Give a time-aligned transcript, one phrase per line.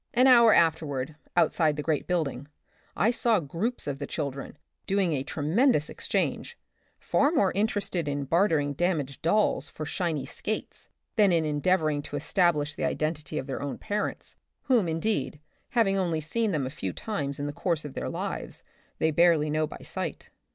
[0.15, 2.47] An hour afterward, outside the great building,
[2.97, 6.57] I saw groups of the children doing a tremendous exchange,
[6.97, 10.87] far more inter ested in bartering damaged dolls for shining skates
[11.17, 16.19] than in endeavoring to establish the identity of their own parents, whom, indeed, having only
[16.19, 18.63] seen a few times in the course of their lives,
[18.97, 20.31] they barely know by sight.